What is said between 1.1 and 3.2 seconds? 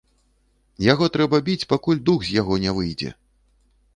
трэба біць, пакуль дух з яго не выйдзе.